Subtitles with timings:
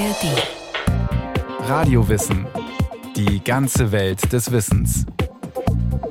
[0.00, 0.32] ARD.
[1.68, 2.46] Radiowissen.
[3.16, 5.04] Die ganze Welt des Wissens.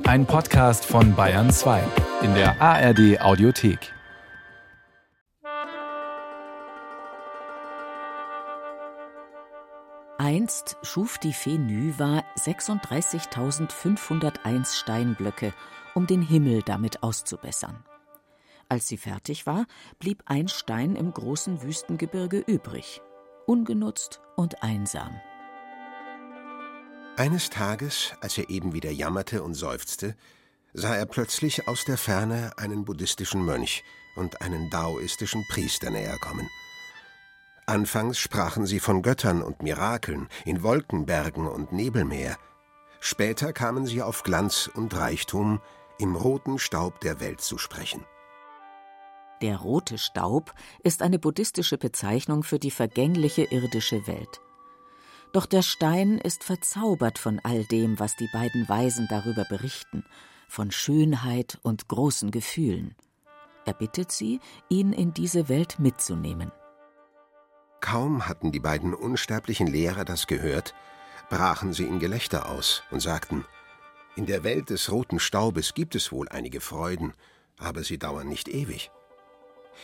[0.04, 1.82] Ein Podcast von Bayern 2
[2.22, 3.92] in der ARD Audiothek.
[10.18, 15.52] Einst schuf die Fee Nyva 36.501 Steinblöcke,
[15.96, 17.82] um den Himmel damit auszubessern.
[18.68, 19.66] Als sie fertig war,
[19.98, 23.02] blieb ein Stein im großen Wüstengebirge übrig,
[23.50, 25.20] ungenutzt und einsam.
[27.16, 30.14] Eines Tages, als er eben wieder jammerte und seufzte,
[30.72, 33.82] sah er plötzlich aus der Ferne einen buddhistischen Mönch
[34.14, 36.48] und einen daoistischen Priester näher kommen.
[37.66, 42.38] Anfangs sprachen sie von Göttern und Mirakeln in Wolkenbergen und Nebelmeer.
[43.00, 45.60] Später kamen sie auf Glanz und Reichtum
[45.98, 48.04] im roten Staub der Welt zu sprechen.
[49.42, 54.40] Der rote Staub ist eine buddhistische Bezeichnung für die vergängliche irdische Welt.
[55.32, 60.04] Doch der Stein ist verzaubert von all dem, was die beiden Weisen darüber berichten,
[60.48, 62.94] von Schönheit und großen Gefühlen.
[63.64, 66.50] Er bittet sie, ihn in diese Welt mitzunehmen.
[67.80, 70.74] Kaum hatten die beiden unsterblichen Lehrer das gehört,
[71.30, 73.46] brachen sie in Gelächter aus und sagten
[74.16, 77.14] In der Welt des roten Staubes gibt es wohl einige Freuden,
[77.58, 78.90] aber sie dauern nicht ewig.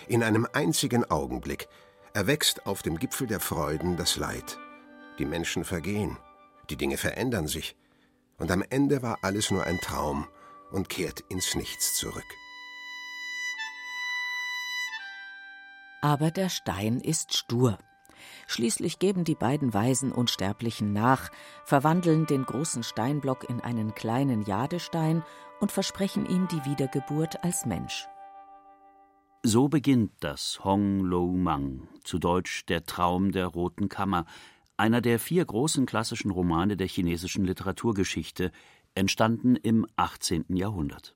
[0.09, 1.69] In einem einzigen Augenblick
[2.13, 4.59] erwächst auf dem Gipfel der Freuden das Leid.
[5.19, 6.17] Die Menschen vergehen,
[6.71, 7.77] die Dinge verändern sich,
[8.39, 10.27] und am Ende war alles nur ein Traum
[10.71, 12.25] und kehrt ins Nichts zurück.
[16.03, 17.79] Aber der Stein ist stur.
[18.47, 21.31] Schließlich geben die beiden Weisen Unsterblichen nach,
[21.65, 25.25] verwandeln den großen Steinblock in einen kleinen Jadestein
[25.61, 28.07] und versprechen ihm die Wiedergeburt als Mensch.
[29.49, 34.27] So beginnt das Hong Lo Mang, zu Deutsch Der Traum der Roten Kammer,
[34.77, 38.51] einer der vier großen klassischen Romane der chinesischen Literaturgeschichte,
[38.97, 40.47] entstanden im 18.
[40.57, 41.15] Jahrhundert.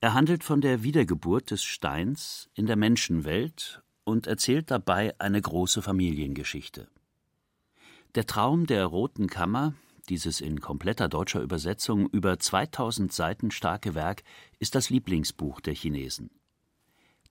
[0.00, 5.82] Er handelt von der Wiedergeburt des Steins in der Menschenwelt und erzählt dabei eine große
[5.82, 6.88] Familiengeschichte.
[8.14, 9.74] Der Traum der Roten Kammer,
[10.08, 14.22] dieses in kompletter deutscher Übersetzung über 2000 Seiten starke Werk,
[14.58, 16.30] ist das Lieblingsbuch der Chinesen.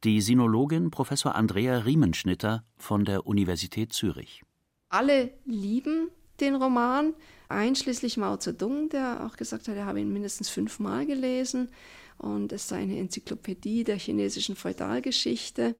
[0.05, 4.43] Die Sinologin Professor Andrea Riemenschnitter von der Universität Zürich.
[4.87, 7.13] Alle lieben den Roman,
[7.49, 11.67] einschließlich Mao Zedong, der auch gesagt hat, er habe ihn mindestens fünfmal gelesen
[12.17, 15.75] und es sei eine Enzyklopädie der chinesischen Feudalgeschichte.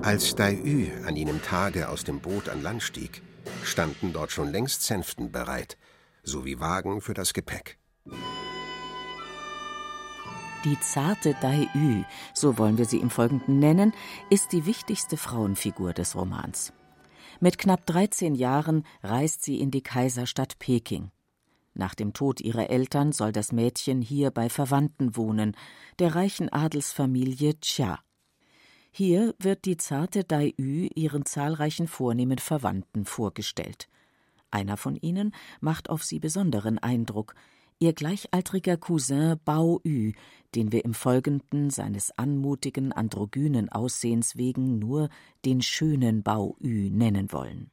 [0.00, 3.20] Als Dai Yu an jenem Tage aus dem Boot an Land stieg,
[3.62, 5.76] standen dort schon längst Sänften bereit,
[6.22, 7.78] sowie Wagen für das Gepäck.
[10.66, 12.02] Die zarte Dai Yu,
[12.34, 13.92] so wollen wir sie im Folgenden nennen,
[14.30, 16.72] ist die wichtigste Frauenfigur des Romans.
[17.38, 21.12] Mit knapp 13 Jahren reist sie in die Kaiserstadt Peking.
[21.74, 25.56] Nach dem Tod ihrer Eltern soll das Mädchen hier bei Verwandten wohnen,
[26.00, 28.00] der reichen Adelsfamilie Chia.
[28.90, 33.86] Hier wird die zarte Dai Yu ihren zahlreichen vornehmen Verwandten vorgestellt.
[34.50, 37.36] Einer von ihnen macht auf sie besonderen Eindruck,
[37.78, 40.12] ihr gleichaltriger Cousin Bao Yu,
[40.54, 45.08] den wir im Folgenden seines anmutigen androgynen Aussehens wegen nur
[45.44, 47.70] den schönen Bao Yu nennen wollen.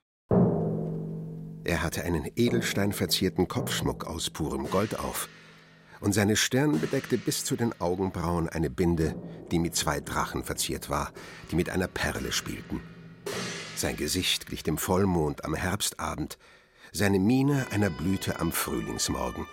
[1.65, 5.29] Er hatte einen edelsteinverzierten Kopfschmuck aus purem Gold auf,
[6.01, 9.15] und seine Stirn bedeckte bis zu den Augenbrauen eine Binde,
[9.51, 11.13] die mit zwei Drachen verziert war,
[11.49, 12.81] die mit einer Perle spielten.
[13.77, 16.37] Sein Gesicht glich dem Vollmond am Herbstabend,
[16.91, 19.47] seine Miene einer Blüte am Frühlingsmorgen.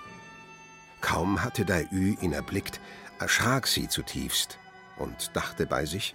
[1.01, 2.81] Kaum hatte Dai Yu ihn erblickt,
[3.19, 4.59] erschrak sie zutiefst
[4.99, 6.15] und dachte bei sich: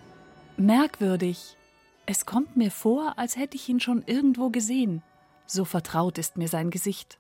[0.58, 1.58] Merkwürdig.
[2.06, 5.02] Es kommt mir vor, als hätte ich ihn schon irgendwo gesehen.
[5.48, 7.20] So vertraut ist mir sein Gesicht.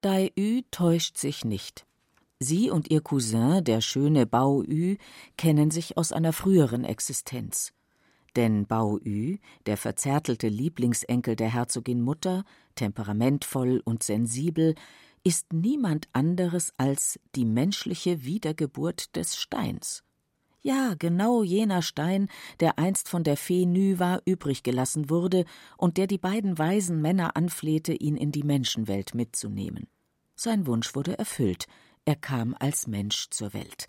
[0.00, 1.84] Dai Yu täuscht sich nicht.
[2.40, 4.96] Sie und ihr Cousin, der schöne Bao Yu,
[5.36, 7.72] kennen sich aus einer früheren Existenz.
[8.36, 12.44] Denn Bao Yu, der verzärtelte Lieblingsenkel der Herzogin Mutter,
[12.76, 14.76] temperamentvoll und sensibel,
[15.24, 20.02] ist niemand anderes als die menschliche Wiedergeburt des Steins.
[20.60, 22.28] Ja, genau jener Stein,
[22.60, 25.44] der einst von der Fee Nyva übrig gelassen wurde
[25.76, 29.86] und der die beiden weisen Männer anflehte, ihn in die Menschenwelt mitzunehmen.
[30.34, 31.66] Sein Wunsch wurde erfüllt,
[32.04, 33.86] er kam als Mensch zur Welt.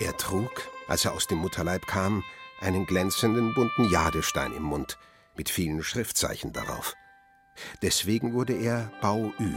[0.00, 0.50] Er trug,
[0.88, 2.24] als er aus dem Mutterleib kam,
[2.60, 4.98] einen glänzenden bunten Jadestein im Mund,
[5.36, 6.94] mit vielen Schriftzeichen darauf.
[7.82, 9.50] Deswegen wurde er Bao Yu,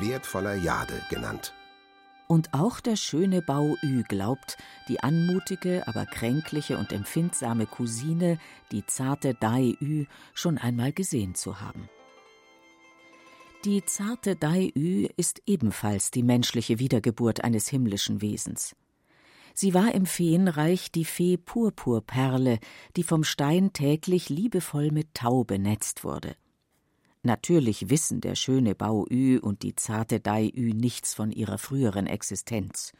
[0.00, 1.54] wertvoller Jade genannt.
[2.26, 4.56] Und auch der schöne Bau Ü glaubt,
[4.88, 8.38] die anmutige, aber kränkliche und empfindsame Cousine,
[8.72, 11.88] die zarte Dai Ü, schon einmal gesehen zu haben.
[13.64, 18.74] Die zarte Dai Ü ist ebenfalls die menschliche Wiedergeburt eines himmlischen Wesens.
[19.54, 22.58] Sie war im Feenreich die Fee Purpurperle,
[22.96, 26.36] die vom Stein täglich liebevoll mit Tau benetzt wurde.
[27.24, 32.06] Natürlich wissen der schöne Bau Ü und die zarte Dai Ü nichts von ihrer früheren
[32.06, 32.92] Existenz.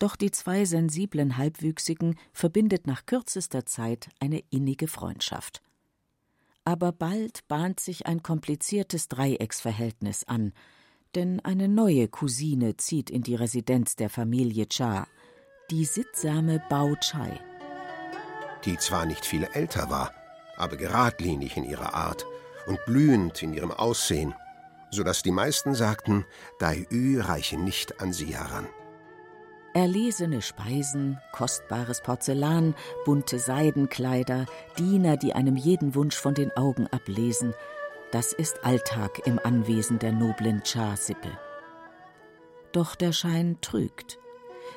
[0.00, 5.62] Doch die zwei sensiblen Halbwüchsigen verbindet nach kürzester Zeit eine innige Freundschaft.
[6.64, 10.52] Aber bald bahnt sich ein kompliziertes Dreiecksverhältnis an,
[11.14, 15.06] denn eine neue Cousine zieht in die Residenz der Familie Cha–
[15.72, 17.40] die sittsame Bao Chai.
[18.66, 20.12] Die zwar nicht viel älter war,
[20.56, 22.26] aber geradlinig in ihrer Art
[22.66, 24.34] und blühend in ihrem Aussehen,
[24.90, 26.24] so dass die meisten sagten,
[26.58, 28.66] Dai Ü reiche nicht an sie heran.
[29.74, 32.74] Erlesene Speisen, kostbares Porzellan,
[33.06, 34.44] bunte Seidenkleider,
[34.78, 37.54] Diener, die einem jeden Wunsch von den Augen ablesen,
[38.10, 41.30] das ist Alltag im Anwesen der noblen Cha-Sippe.
[42.72, 44.18] Doch der Schein trügt.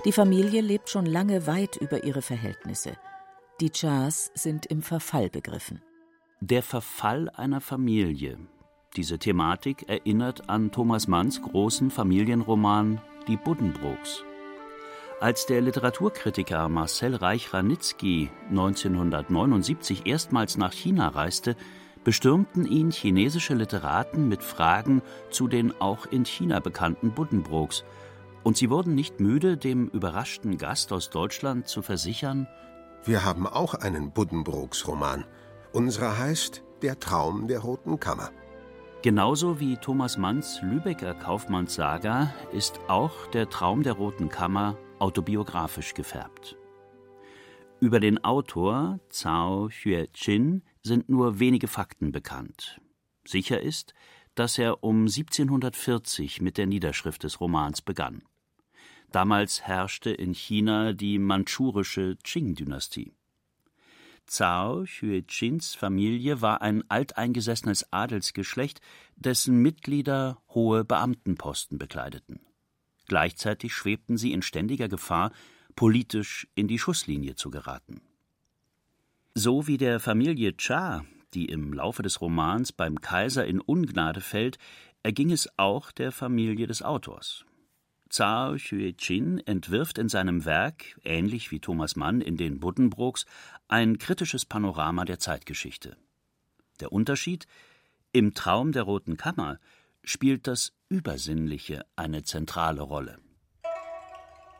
[0.06, 2.96] Die Familie lebt schon lange weit über ihre Verhältnisse.
[3.60, 5.82] Die Chas sind im Verfall begriffen.
[6.48, 8.38] Der Verfall einer Familie.
[8.96, 14.24] Diese Thematik erinnert an Thomas Manns großen Familienroman Die Buddenbrooks.
[15.20, 21.56] Als der Literaturkritiker Marcel Reich-Ranitzky 1979 erstmals nach China reiste,
[22.04, 25.02] bestürmten ihn chinesische Literaten mit Fragen
[25.32, 27.84] zu den auch in China bekannten Buddenbrooks–
[28.44, 32.48] und sie wurden nicht müde, dem überraschten Gast aus Deutschland zu versichern,
[33.06, 35.26] wir haben auch einen Buddenbrooks-Roman.
[35.76, 38.32] Unserer heißt Der Traum der Roten Kammer.
[39.02, 46.56] Genauso wie Thomas Manns Lübecker Kaufmannssaga ist auch der Traum der Roten Kammer autobiografisch gefärbt.
[47.82, 52.80] Über den Autor Zhao Xue-Chin sind nur wenige Fakten bekannt.
[53.26, 53.94] Sicher ist,
[54.34, 58.22] dass er um 1740 mit der Niederschrift des Romans begann.
[59.12, 63.12] Damals herrschte in China die mandschurische Qing-Dynastie.
[64.28, 68.82] Zhao Xueqins Familie war ein alteingesessenes Adelsgeschlecht,
[69.16, 72.40] dessen Mitglieder hohe Beamtenposten bekleideten.
[73.08, 75.32] Gleichzeitig schwebten sie in ständiger Gefahr,
[75.76, 78.02] politisch in die Schusslinie zu geraten.
[79.34, 84.58] So wie der Familie Cha, die im Laufe des Romans beim Kaiser in Ungnade fällt,
[85.04, 87.46] erging es auch der Familie des Autors.
[88.16, 93.26] Zhao Xuechin entwirft in seinem Werk, ähnlich wie Thomas Mann in den Buddenbrooks,
[93.68, 95.98] ein kritisches Panorama der Zeitgeschichte.
[96.80, 97.46] Der Unterschied:
[98.14, 99.60] Im Traum der Roten Kammer
[100.02, 103.20] spielt das Übersinnliche eine zentrale Rolle.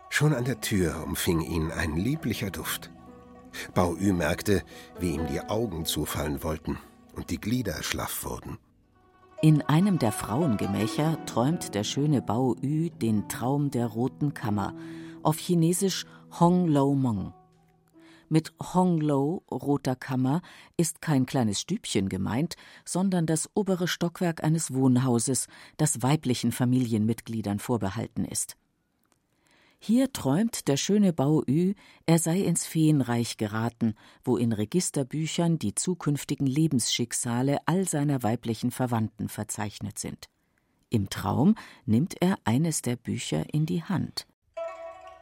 [0.10, 2.92] Schon an der Tür umfing ihn ein lieblicher Duft.
[3.74, 4.64] Bao Yu merkte,
[5.00, 6.78] wie ihm die Augen zufallen wollten
[7.14, 8.58] und die Glieder schlaff wurden.
[9.42, 14.74] In einem der Frauengemächer träumt der schöne Bao Yu den Traum der roten Kammer,
[15.24, 16.06] auf Chinesisch
[16.40, 17.34] Hong Lo Mong.
[18.30, 20.42] Mit Hong Lo, roter Kammer,
[20.78, 22.56] ist kein kleines Stübchen gemeint,
[22.86, 25.48] sondern das obere Stockwerk eines Wohnhauses,
[25.78, 28.56] das weiblichen Familienmitgliedern vorbehalten ist.
[29.88, 31.76] Hier träumt der schöne Bau Ü,
[32.08, 33.94] er sei ins Feenreich geraten,
[34.24, 40.26] wo in Registerbüchern die zukünftigen Lebensschicksale all seiner weiblichen Verwandten verzeichnet sind.
[40.90, 41.54] Im Traum
[41.86, 44.26] nimmt er eines der Bücher in die Hand.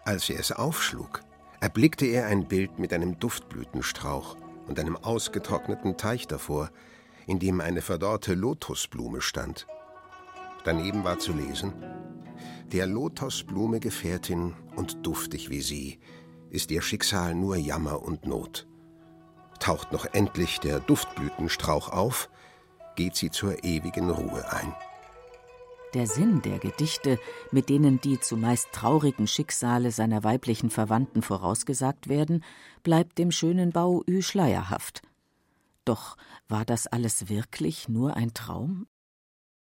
[0.05, 1.19] Als er es aufschlug,
[1.59, 4.37] erblickte er ein Bild mit einem Duftblütenstrauch
[4.69, 6.71] und einem ausgetrockneten Teich davor,
[7.27, 9.67] in dem eine verdorrte Lotusblume stand.
[10.63, 11.73] Daneben war zu lesen
[12.73, 15.99] der Lotosblume Gefährtin und duftig wie sie,
[16.49, 18.67] ist ihr Schicksal nur Jammer und Not.
[19.59, 22.31] Taucht noch endlich der Duftblütenstrauch auf,
[22.95, 24.73] geht sie zur ewigen Ruhe ein.
[25.93, 27.19] Der Sinn der Gedichte,
[27.51, 32.43] mit denen die zumeist traurigen Schicksale seiner weiblichen Verwandten vorausgesagt werden,
[32.81, 35.03] bleibt dem schönen Bau Ü schleierhaft.
[35.85, 38.87] Doch war das alles wirklich nur ein Traum?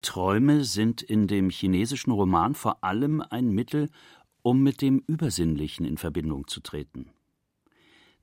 [0.05, 3.89] Träume sind in dem chinesischen Roman vor allem ein Mittel,
[4.43, 7.09] um mit dem Übersinnlichen in Verbindung zu treten.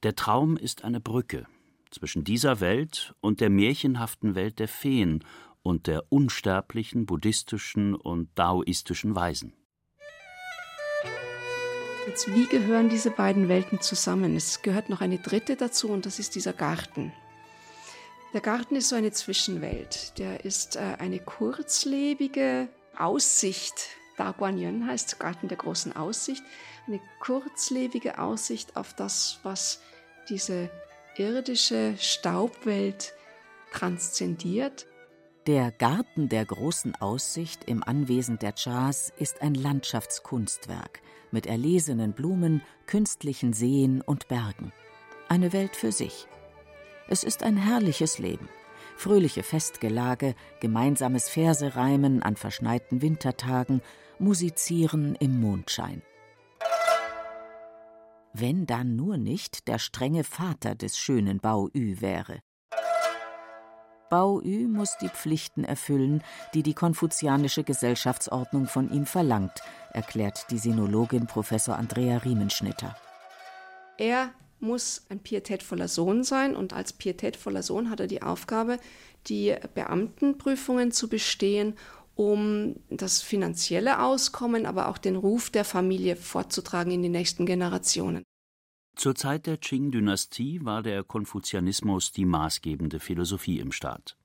[0.03, 1.47] Der Traum ist eine Brücke
[1.91, 5.25] zwischen dieser Welt und der märchenhaften Welt der Feen
[5.63, 9.53] und der unsterblichen buddhistischen und daoistischen Weisen.
[12.07, 14.37] Jetzt, wie gehören diese beiden Welten zusammen?
[14.37, 17.13] Es gehört noch eine dritte dazu und das ist dieser Garten.
[18.33, 20.19] Der Garten ist so eine Zwischenwelt.
[20.19, 26.43] Der ist äh, eine kurzlebige Aussicht Da Guanyin heißt Garten der großen Aussicht,
[26.87, 29.81] eine kurzlebige Aussicht auf das, was
[30.29, 30.71] diese
[31.17, 33.15] irdische Staubwelt
[33.73, 34.87] transzendiert.
[35.47, 41.01] Der Garten der großen Aussicht im Anwesen der Chas ist ein Landschaftskunstwerk
[41.33, 44.73] mit erlesenen Blumen, künstlichen Seen und Bergen.
[45.29, 46.29] Eine Welt für sich.
[47.13, 48.49] Es ist ein herrliches Leben.
[48.97, 53.83] Fröhliche Festgelage, gemeinsames Versereimen an verschneiten Wintertagen,
[54.19, 56.01] Musizieren im Mondschein.
[58.33, 62.41] Wenn dann nur nicht der strenge Vater des schönen Bau Ü wäre.
[64.09, 70.57] Bau Ü muss die Pflichten erfüllen, die die konfuzianische Gesellschaftsordnung von ihm verlangt, erklärt die
[70.57, 72.97] Sinologin Professor Andrea Riemenschnitter.
[73.99, 74.31] Er
[74.63, 78.79] muss ein pietätvoller Sohn sein und als pietätvoller Sohn hat er die Aufgabe,
[79.27, 81.75] die Beamtenprüfungen zu bestehen,
[82.15, 88.23] um das finanzielle Auskommen, aber auch den Ruf der Familie fortzutragen in die nächsten Generationen.
[88.95, 94.17] Zur Zeit der Qing-Dynastie war der Konfuzianismus die maßgebende Philosophie im Staat.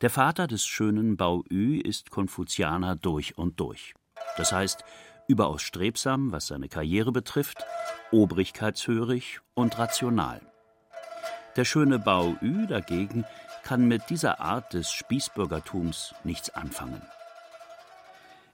[0.00, 3.94] Der Vater des schönen Bao Yu ist Konfuzianer durch und durch.
[4.36, 4.84] Das heißt,
[5.28, 7.64] überaus strebsam, was seine Karriere betrifft,
[8.10, 10.40] obrigkeitshörig und rational.
[11.56, 13.24] Der schöne Bao Yu dagegen
[13.62, 17.02] kann mit dieser Art des Spießbürgertums nichts anfangen.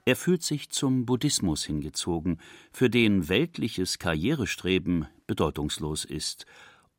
[0.05, 2.39] Er fühlt sich zum Buddhismus hingezogen,
[2.71, 6.45] für den weltliches Karrierestreben bedeutungslos ist,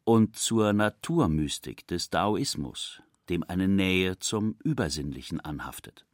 [0.05, 6.05] und zur Naturmystik des Daoismus, dem eine Nähe zum Übersinnlichen anhaftet.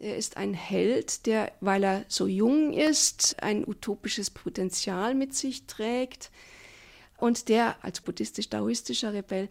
[0.00, 5.66] Er ist ein Held, der, weil er so jung ist, ein utopisches Potenzial mit sich
[5.66, 6.30] trägt
[7.16, 9.48] und der als buddhistisch-daoistischer Rebell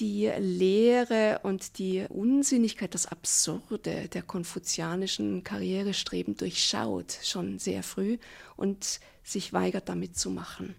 [0.00, 8.18] die Leere und die Unsinnigkeit, das Absurde der konfuzianischen Karrierestreben durchschaut, schon sehr früh
[8.56, 10.74] und sich weigert damit zu machen.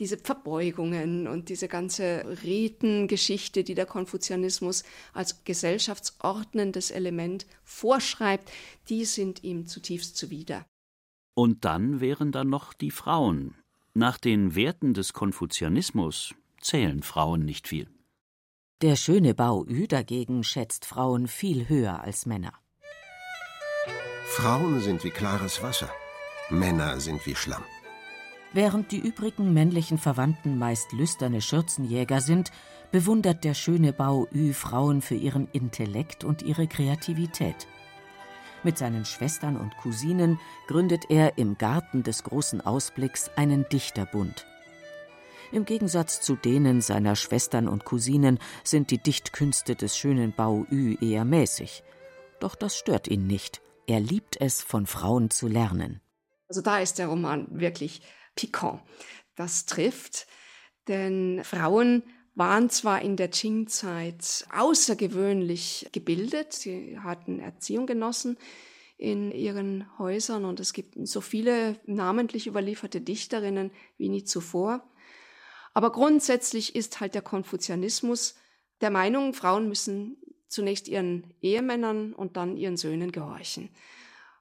[0.00, 8.50] Diese Verbeugungen und diese ganze Ritengeschichte, die der Konfuzianismus als gesellschaftsordnendes Element vorschreibt,
[8.88, 10.64] die sind ihm zutiefst zuwider.
[11.34, 13.56] Und dann wären da noch die Frauen.
[13.94, 17.88] Nach den Werten des Konfuzianismus zählen Frauen nicht viel.
[18.80, 22.52] Der schöne Bau Ü dagegen schätzt Frauen viel höher als Männer.
[24.26, 25.90] Frauen sind wie klares Wasser,
[26.50, 27.64] Männer sind wie Schlamm.
[28.52, 32.50] Während die übrigen männlichen Verwandten meist lüsterne Schürzenjäger sind,
[32.90, 37.66] bewundert der schöne Bau Ü Frauen für ihren Intellekt und ihre Kreativität.
[38.64, 44.46] Mit seinen Schwestern und Cousinen gründet er im Garten des großen Ausblicks einen Dichterbund.
[45.52, 50.96] Im Gegensatz zu denen seiner Schwestern und Cousinen sind die Dichtkünste des schönen Bao Yu
[51.00, 51.82] eher mäßig.
[52.40, 53.60] Doch das stört ihn nicht.
[53.86, 56.00] Er liebt es, von Frauen zu lernen.
[56.48, 58.02] Also da ist der Roman wirklich
[58.38, 58.80] pikant.
[59.34, 60.26] Das trifft,
[60.86, 62.04] denn Frauen
[62.34, 68.38] waren zwar in der Qing-Zeit außergewöhnlich gebildet, sie hatten Erziehung genossen
[68.96, 74.88] in ihren Häusern und es gibt so viele namentlich überlieferte Dichterinnen wie nie zuvor.
[75.74, 78.36] Aber grundsätzlich ist halt der Konfuzianismus
[78.80, 80.16] der Meinung, Frauen müssen
[80.48, 83.68] zunächst ihren Ehemännern und dann ihren Söhnen gehorchen.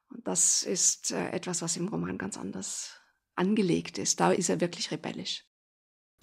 [0.09, 2.96] Und das ist äh, etwas, was im Roman ganz anders
[3.37, 4.19] angelegt ist.
[4.19, 5.45] Da ist er wirklich rebellisch.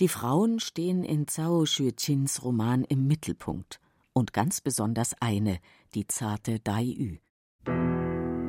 [0.01, 3.81] Die Frauen stehen in Zhao Xueqins Roman im Mittelpunkt.
[4.13, 5.59] Und ganz besonders eine,
[5.95, 7.17] die zarte Dai Yu.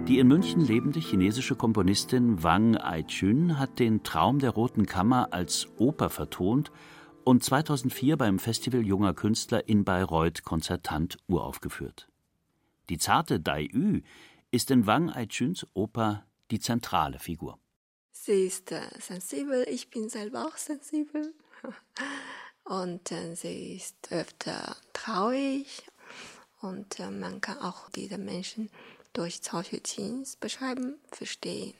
[0.07, 5.67] Die in München lebende chinesische Komponistin Wang Aichun hat den Traum der Roten Kammer als
[5.79, 6.71] Oper vertont
[7.23, 12.07] und 2004 beim Festival junger Künstler in Bayreuth konzertant uraufgeführt.
[12.89, 14.01] Die zarte Dai Yu
[14.51, 17.57] ist in Wang Aichuns Oper die zentrale Figur.
[18.25, 21.31] Sie ist äh, sensibel, ich bin selber auch sensibel.
[22.63, 25.85] Und äh, sie ist öfter traurig
[26.59, 28.71] und äh, man kann auch diese Menschen
[29.13, 31.75] durch Xueqins beschreiben, verstehen.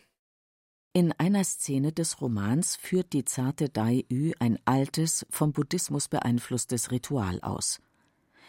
[0.94, 6.92] In einer Szene des Romans führt die zarte Dai Yu ein altes, vom Buddhismus beeinflusstes
[6.92, 7.82] Ritual aus.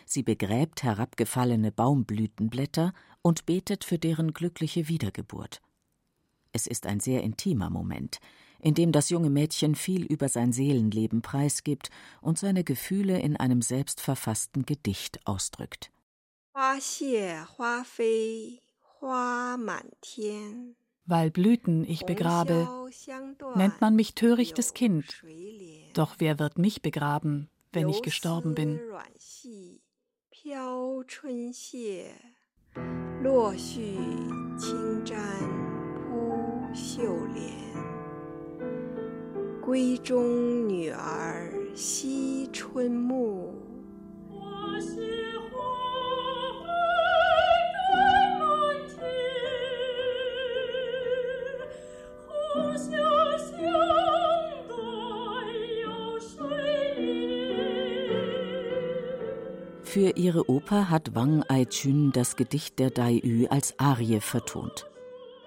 [0.05, 5.63] Sie begräbt herabgefallene Baumblütenblätter und betet für deren glückliche Wiedergeburt.
[6.57, 8.19] Es ist ein sehr intimer Moment,
[8.61, 11.91] in dem das junge Mädchen viel über sein Seelenleben preisgibt
[12.23, 15.93] und seine Gefühle in einem selbstverfassten Gedicht ausdrückt.
[21.05, 22.67] Weil Blüten ich begrabe,
[23.55, 25.23] nennt man mich törichtes Kind.
[25.93, 28.81] Doch wer wird mich begraben, wenn ich gestorben bin?
[36.76, 37.02] 秀
[37.34, 37.54] 莲，
[39.62, 43.54] 闺中女儿惜春暮。
[59.84, 64.90] Für ihre Oper hat Wang Ai-chun das Gedicht der Dai-Ü als Arie vertont.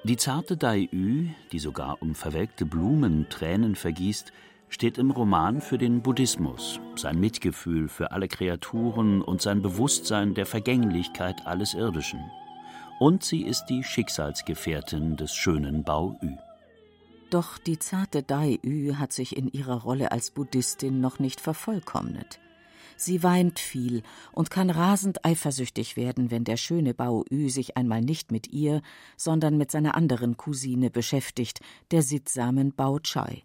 [0.10, 4.34] Die zarte Dai-Ü, die sogar um verwelkte Blumen Tränen vergießt,
[4.68, 10.48] steht im Roman für den Buddhismus, sein Mitgefühl für alle Kreaturen und sein Bewusstsein der
[10.48, 12.22] Vergänglichkeit alles Irdischen.
[13.00, 16.38] Und sie ist die Schicksalsgefährtin des schönen Bao-Ü.
[17.30, 22.39] Doch die zarte Dai-Ü hat sich in ihrer Rolle als Buddhistin noch nicht vervollkommnet.
[23.00, 24.03] Sie weint viel
[24.34, 28.82] und kann rasend eifersüchtig werden, wenn der schöne Bao Ü sich einmal nicht mit ihr,
[29.15, 33.44] sondern mit seiner anderen Cousine beschäftigt, der sittsamen Bao Chai.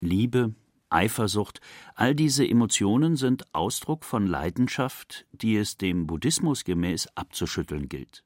[0.00, 0.54] Liebe,
[0.88, 1.60] Eifersucht,
[1.96, 8.22] all diese Emotionen sind Ausdruck von Leidenschaft, die es dem Buddhismus gemäß abzuschütteln gilt.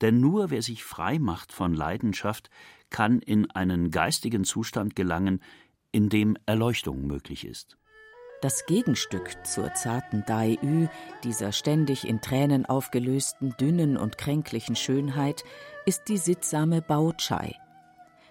[0.00, 2.48] Denn nur wer sich frei macht von Leidenschaft,
[2.88, 5.42] kann in einen geistigen Zustand gelangen,
[5.92, 7.76] in dem Erleuchtung möglich ist.
[8.42, 10.88] Das Gegenstück zur zarten Dai Ü,
[11.24, 15.42] dieser ständig in Tränen aufgelösten, dünnen und kränklichen Schönheit,
[15.86, 17.56] ist die sittsame Bao Chai.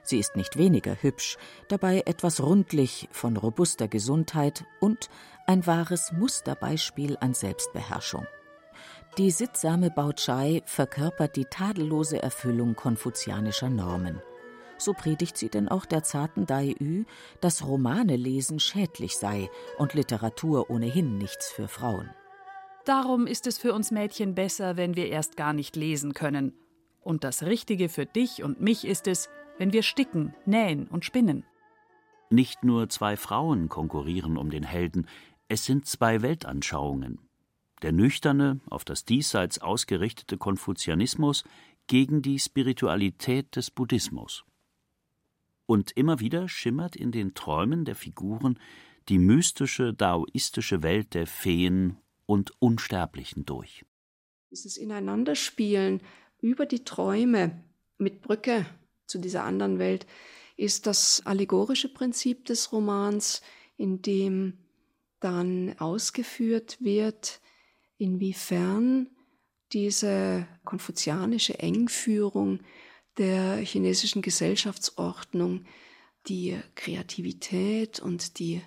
[0.04, 1.38] Sie ist nicht weniger hübsch,
[1.70, 5.10] dabei etwas rundlich, von robuster Gesundheit und
[5.48, 8.28] ein wahres Musterbeispiel an Selbstbeherrschung.
[9.18, 14.22] Die sittsame Bao Chai verkörpert die tadellose Erfüllung konfuzianischer Normen–
[14.78, 17.06] so predigt sie denn auch der zarten Dai Ü,
[17.42, 22.10] dass Romane lesen schädlich sei und Literatur ohnehin nichts für Frauen.
[22.86, 26.54] Darum ist es für uns Mädchen besser, wenn wir erst gar nicht lesen können.
[27.02, 31.46] Und das Richtige für dich und mich ist es, wenn wir sticken, nähen und spinnen.
[32.30, 35.08] Nicht nur zwei Frauen konkurrieren um den Helden,
[35.48, 37.20] es sind zwei Weltanschauungen.
[37.82, 41.44] Der nüchterne, auf das Diesseits ausgerichtete Konfuzianismus
[41.88, 44.44] gegen die Spiritualität des Buddhismus.
[45.66, 48.60] Und immer wieder schimmert in den Träumen der Figuren
[49.10, 53.86] die mystische daoistische Welt der Feen und Unsterblichen durch.
[54.52, 56.02] Dieses Ineinanderspielen
[56.40, 57.64] über die Träume
[57.98, 58.66] mit Brücke
[59.06, 60.06] zu dieser anderen Welt
[60.58, 63.42] ist das allegorische Prinzip des Romans,
[63.78, 64.58] in dem
[65.20, 67.42] dann ausgeführt wird,
[67.98, 69.10] inwiefern
[69.74, 72.60] diese konfuzianische Engführung
[73.18, 75.66] der chinesischen Gesellschaftsordnung
[76.28, 78.62] die Kreativität und die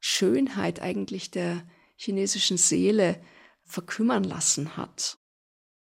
[0.00, 1.62] Schönheit eigentlich der
[1.96, 3.20] chinesischen Seele
[3.64, 5.18] verkümmern lassen hat.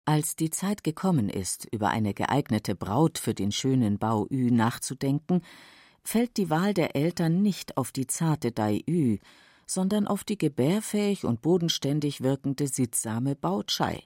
[0.05, 5.41] Als die Zeit gekommen ist, über eine geeignete Braut für den schönen Bao Yu nachzudenken,
[6.03, 9.17] fällt die Wahl der Eltern nicht auf die zarte Dai Yu,
[9.65, 14.03] sondern auf die gebärfähig und bodenständig wirkende sittsame Bao Chai.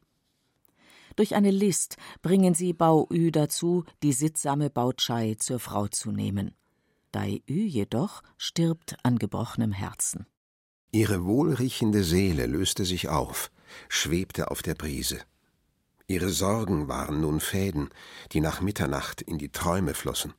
[1.18, 6.12] Durch eine List bringen sie Bao Ü dazu, die sittsame Bao Chai zur Frau zu
[6.12, 6.54] nehmen.
[7.12, 10.28] Dai Ü jedoch stirbt an gebrochenem Herzen.
[10.92, 13.50] Ihre wohlriechende Seele löste sich auf,
[13.90, 15.20] schwebte auf der Brise.
[16.08, 17.90] Ihre Sorgen waren nun Fäden,
[18.32, 20.36] die nach Mitternacht in die Träume flossen.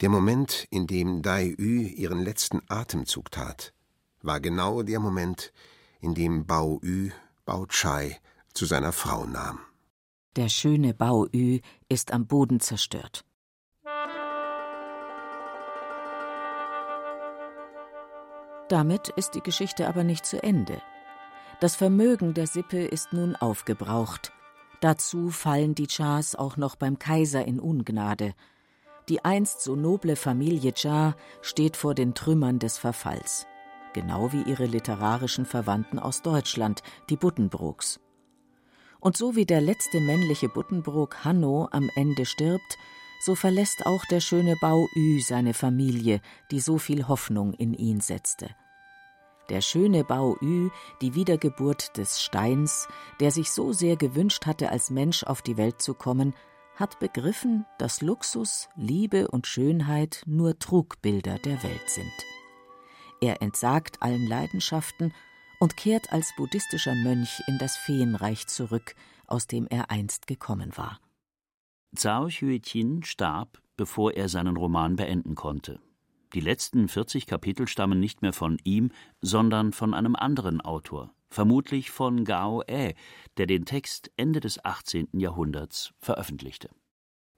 [0.00, 3.72] Der Moment, in dem Dai Ü ihren letzten Atemzug tat,
[4.22, 5.52] war genau der Moment,
[6.00, 7.10] in dem Bao Ü
[7.44, 8.18] Bao Chai
[8.56, 9.60] zu seiner Frau nahm.
[10.36, 13.24] Der schöne Bao Ü ist am Boden zerstört.
[18.68, 20.82] Damit ist die Geschichte aber nicht zu Ende.
[21.60, 24.32] Das Vermögen der Sippe ist nun aufgebraucht.
[24.80, 28.34] Dazu fallen die Chas auch noch beim Kaiser in Ungnade.
[29.08, 33.46] Die einst so noble Familie Cha steht vor den Trümmern des Verfalls,
[33.94, 38.00] genau wie ihre literarischen Verwandten aus Deutschland, die Buddenbrooks.
[39.06, 42.76] Und so wie der letzte männliche Buddenbrook Hanno am Ende stirbt,
[43.20, 48.00] so verlässt auch der schöne Bau Ü seine Familie, die so viel Hoffnung in ihn
[48.00, 48.50] setzte.
[49.48, 50.70] Der schöne Bau Ü,
[51.02, 52.88] die Wiedergeburt des Steins,
[53.20, 56.34] der sich so sehr gewünscht hatte, als Mensch auf die Welt zu kommen,
[56.74, 62.12] hat begriffen, dass Luxus, Liebe und Schönheit nur Trugbilder der Welt sind.
[63.20, 65.14] Er entsagt allen Leidenschaften
[65.60, 68.94] und kehrt als buddhistischer Mönch in das Feenreich zurück,
[69.26, 71.00] aus dem er einst gekommen war.
[71.94, 75.80] Zhao Xueqin starb, bevor er seinen Roman beenden konnte.
[76.34, 78.90] Die letzten 40 Kapitel stammen nicht mehr von ihm,
[79.22, 82.94] sondern von einem anderen Autor, vermutlich von Gao Ä,
[83.36, 85.08] der den Text Ende des 18.
[85.12, 86.68] Jahrhunderts veröffentlichte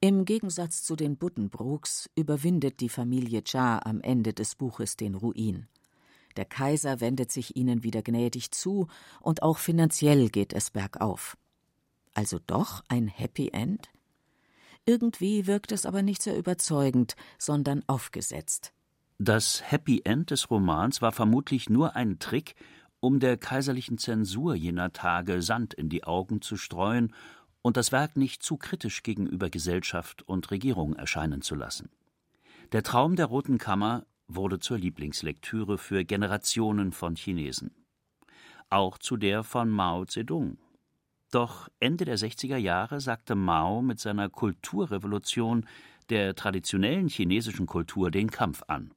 [0.01, 5.69] Im Gegensatz zu den Buddenbrooks überwindet die Familie Cha am Ende des Buches den Ruin.
[6.39, 8.87] Der Kaiser wendet sich ihnen wieder gnädig zu,
[9.21, 11.37] und auch finanziell geht es bergauf.
[12.15, 13.89] Also doch ein Happy End?
[14.87, 18.73] Irgendwie wirkt es aber nicht sehr überzeugend, sondern aufgesetzt.
[19.19, 22.55] Das Happy End des Romans war vermutlich nur ein Trick,
[23.01, 27.13] um der kaiserlichen Zensur jener Tage Sand in die Augen zu streuen
[27.63, 31.91] und das Werk nicht zu kritisch gegenüber Gesellschaft und Regierung erscheinen zu lassen.
[32.71, 37.75] Der Traum der Roten Kammer wurde zur Lieblingslektüre für Generationen von Chinesen.
[38.71, 40.59] Auch zu der von Mao Zedong.
[41.31, 45.67] Doch Ende der 60er Jahre sagte Mao mit seiner Kulturrevolution
[46.11, 48.93] der traditionellen chinesischen Kultur den Kampf an.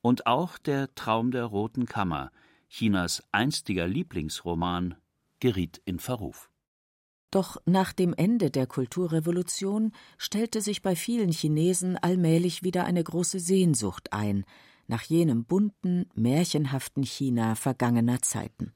[0.00, 2.30] Und auch der Traum der Roten Kammer,
[2.68, 4.96] Chinas einstiger Lieblingsroman,
[5.40, 6.51] geriet in Verruf.
[7.32, 13.40] Doch nach dem Ende der Kulturrevolution stellte sich bei vielen Chinesen allmählich wieder eine große
[13.40, 14.44] Sehnsucht ein
[14.86, 18.74] nach jenem bunten, märchenhaften China vergangener Zeiten.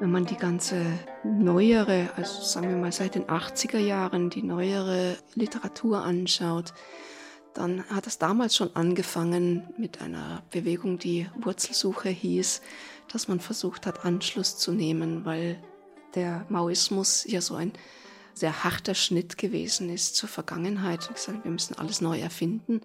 [0.00, 0.84] Wenn man die ganze
[1.22, 6.74] neuere, also sagen wir mal seit den 80er Jahren, die neuere Literatur anschaut,
[7.54, 12.60] dann hat es damals schon angefangen mit einer Bewegung, die Wurzelsuche hieß,
[13.12, 15.62] dass man versucht hat, Anschluss zu nehmen, weil
[16.14, 17.72] der Maoismus ja so ein
[18.34, 21.08] sehr harter Schnitt gewesen ist zur Vergangenheit.
[21.08, 22.80] Und gesagt, wir müssen alles neu erfinden.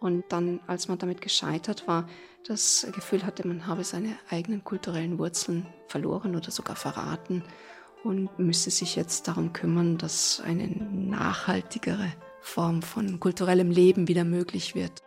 [0.00, 2.08] Und dann, als man damit gescheitert war,
[2.46, 7.42] das Gefühl hatte, man habe seine eigenen kulturellen Wurzeln verloren oder sogar verraten
[8.04, 14.74] und müsse sich jetzt darum kümmern, dass eine nachhaltigere Form von kulturellem Leben wieder möglich
[14.74, 15.02] wird.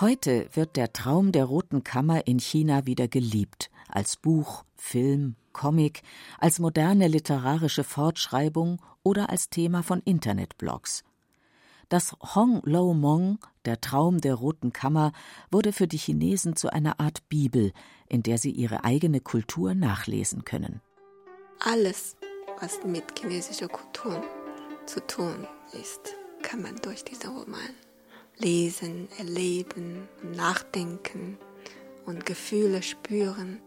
[0.00, 6.02] Heute wird der Traum der Roten Kammer in China wieder geliebt, als Buch, Film, Comic,
[6.38, 11.04] als moderne literarische Fortschreibung oder als Thema von Internetblogs.
[11.88, 15.12] Das Hong Lo Mong, der Traum der Roten Kammer,
[15.50, 17.72] wurde für die Chinesen zu einer Art Bibel,
[18.08, 20.82] in der sie ihre eigene Kultur nachlesen können.
[21.60, 22.16] Alles,
[22.60, 24.22] was mit chinesischer Kultur
[24.86, 27.74] zu tun ist, kann man durch diesen Roman
[28.38, 31.38] lesen, erleben, nachdenken
[32.06, 33.60] und Gefühle spüren.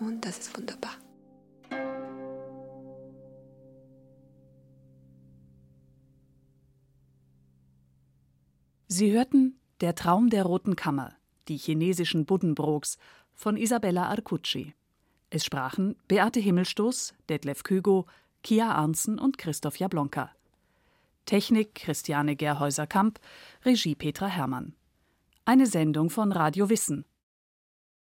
[0.00, 0.92] Und das ist wunderbar.
[8.88, 11.14] Sie hörten Der Traum der Roten Kammer,
[11.48, 12.98] die chinesischen Buddenbrooks
[13.32, 14.74] von Isabella Arcucci.
[15.30, 18.06] Es sprachen Beate Himmelstoß, Detlef Kügo,
[18.42, 20.30] Kia Arnsen und Christoph Jablonka.
[21.24, 23.18] Technik Christiane Gerhäuser-Kamp,
[23.64, 24.74] Regie Petra Hermann.
[25.46, 27.06] Eine Sendung von Radio Wissen,